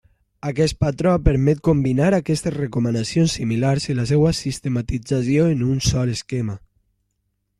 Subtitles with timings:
[0.51, 6.57] Aquest patró permet combinar aquestes recomanacions similars i la seua sistematització en un sol esquema.